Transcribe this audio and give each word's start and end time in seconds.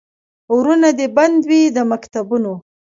ورونه 0.57 0.89
دي 0.97 1.07
بند 1.17 1.39
وي 1.49 1.61
د 1.75 1.77
مکتبونو 1.91 2.53